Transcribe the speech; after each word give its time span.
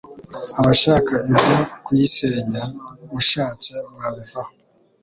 Abashaka 0.59 1.13
ibyo 1.31 1.55
kuyisenya 1.83 2.63
mushatse 3.11 3.71
mwabivaho 3.93 4.51